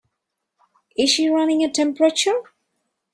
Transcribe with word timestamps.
Is 0.97 1.11
she 1.11 1.29
running 1.29 1.63
a 1.63 1.69
temperature? 1.69 2.41